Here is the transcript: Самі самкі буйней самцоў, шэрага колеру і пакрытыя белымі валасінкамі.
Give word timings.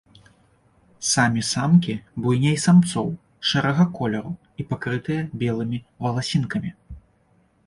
Самі 1.09 1.41
самкі 1.49 1.93
буйней 2.23 2.57
самцоў, 2.65 3.11
шэрага 3.51 3.87
колеру 4.01 4.33
і 4.65 4.67
пакрытыя 4.73 5.21
белымі 5.45 5.77
валасінкамі. 6.09 6.71